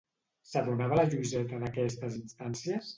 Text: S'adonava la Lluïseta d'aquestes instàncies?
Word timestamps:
S'adonava 0.53 0.97
la 1.01 1.05
Lluïseta 1.11 1.63
d'aquestes 1.67 2.21
instàncies? 2.25 2.87